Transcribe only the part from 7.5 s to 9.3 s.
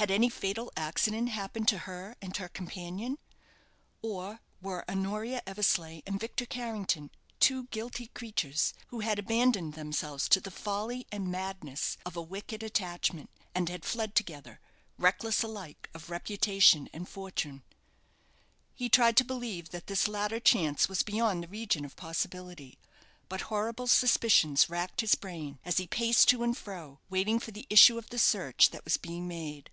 guilty creatures, who had